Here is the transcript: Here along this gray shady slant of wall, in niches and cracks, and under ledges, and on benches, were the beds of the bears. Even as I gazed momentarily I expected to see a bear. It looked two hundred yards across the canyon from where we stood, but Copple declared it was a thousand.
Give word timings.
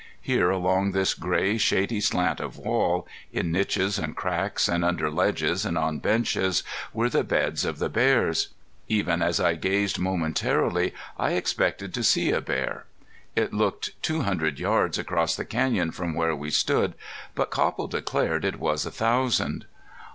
Here 0.19 0.49
along 0.49 0.93
this 0.93 1.13
gray 1.13 1.59
shady 1.59 2.01
slant 2.01 2.39
of 2.39 2.57
wall, 2.57 3.07
in 3.31 3.51
niches 3.51 3.99
and 3.99 4.15
cracks, 4.15 4.67
and 4.67 4.83
under 4.83 5.11
ledges, 5.11 5.63
and 5.63 5.77
on 5.77 5.99
benches, 5.99 6.63
were 6.91 7.07
the 7.07 7.23
beds 7.23 7.65
of 7.65 7.77
the 7.77 7.87
bears. 7.87 8.47
Even 8.87 9.21
as 9.21 9.39
I 9.39 9.53
gazed 9.53 9.99
momentarily 9.99 10.95
I 11.19 11.33
expected 11.33 11.93
to 11.93 12.03
see 12.03 12.31
a 12.31 12.41
bear. 12.41 12.85
It 13.35 13.53
looked 13.53 13.91
two 14.01 14.21
hundred 14.21 14.57
yards 14.57 14.97
across 14.97 15.35
the 15.35 15.45
canyon 15.45 15.91
from 15.91 16.15
where 16.15 16.35
we 16.35 16.49
stood, 16.49 16.95
but 17.35 17.51
Copple 17.51 17.85
declared 17.85 18.43
it 18.43 18.57
was 18.59 18.87
a 18.87 18.91
thousand. 18.91 19.65